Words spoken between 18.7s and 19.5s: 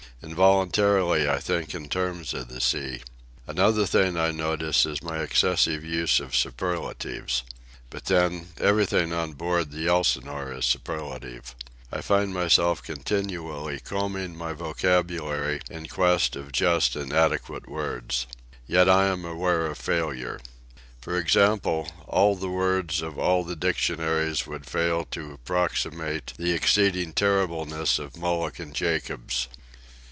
am I